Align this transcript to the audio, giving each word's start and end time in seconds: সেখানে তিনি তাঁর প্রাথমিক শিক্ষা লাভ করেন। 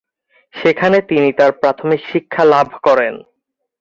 সেখানে 0.53 0.97
তিনি 1.01 1.29
তাঁর 1.31 1.51
প্রাথমিক 1.51 2.01
শিক্ষা 2.11 2.43
লাভ 2.45 2.67
করেন। 2.83 3.13